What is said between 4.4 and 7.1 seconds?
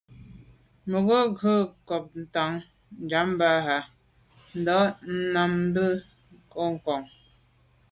Ndὰb mαm bə α̂ Ngǒnncò.